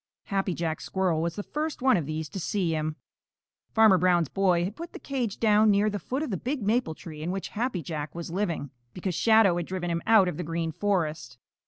[0.23, 2.95] Happy Jack Squirrel was the first one of these to see him.
[3.71, 6.95] Farmer Brown's boy had put the cage down near the foot of the big maple
[6.95, 10.43] tree in which Happy Jack was living, because Shadow had driven him out of the
[10.43, 11.37] Green Forest.